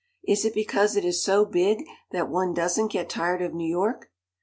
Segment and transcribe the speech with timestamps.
[0.27, 4.09] Is it because it is so big that one doesn't get tired of New York?